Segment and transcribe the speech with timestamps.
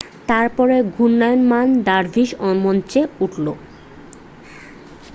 [0.29, 2.29] তারপরে ঘূর্ণিয়মান দারভিস
[2.63, 3.45] মঞ্চে উঠল